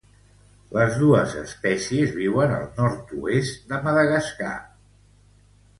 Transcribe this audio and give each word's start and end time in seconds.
Les 0.77 0.95
dos 1.01 1.35
espècies 1.41 2.15
viuen 2.17 2.57
al 2.57 2.67
nord-oest 2.81 3.73
de 3.75 3.83
Madagascar. 3.89 4.55